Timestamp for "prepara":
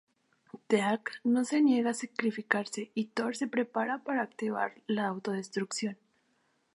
3.47-4.03